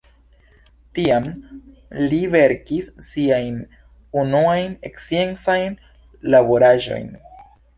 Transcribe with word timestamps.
Tiam 0.99 1.27
li 2.13 2.21
verkis 2.35 2.89
siajn 3.09 3.61
unuajn 4.23 4.75
sciencajn 4.97 5.77
laboraĵojn. 6.37 7.07